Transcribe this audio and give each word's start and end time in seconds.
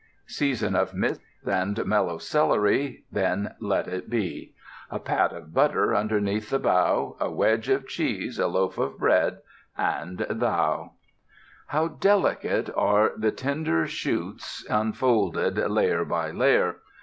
Season 0.25 0.75
of 0.75 0.95
mists 0.95 1.23
and 1.47 1.85
mellow 1.85 2.17
celery, 2.17 3.03
then 3.11 3.53
let 3.59 3.87
it 3.87 4.09
be. 4.09 4.55
A 4.89 4.97
pat 4.97 5.31
of 5.31 5.53
butter 5.53 5.93
underneath 5.95 6.49
the 6.49 6.57
bough, 6.57 7.15
a 7.19 7.29
wedge 7.29 7.69
of 7.69 7.87
cheese, 7.87 8.39
a 8.39 8.47
loaf 8.47 8.79
of 8.79 8.97
bread 8.97 9.41
and 9.77 10.25
Thou. 10.27 10.93
How 11.67 11.87
delicate 11.87 12.71
are 12.75 13.11
the 13.15 13.31
tender 13.31 13.85
shoots 13.85 14.65
unfolded 14.67 15.57
layer 15.69 16.03
by 16.03 16.31
layer. 16.31 16.77